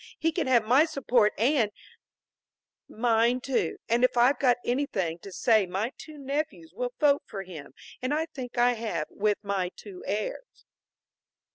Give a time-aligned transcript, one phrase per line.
[0.17, 1.71] He can have my support and"
[2.89, 3.77] "Mine too.
[3.87, 8.11] And if I've got anything to say my two nephews will vote for him; and
[8.11, 10.65] I think I have, with my two heirs."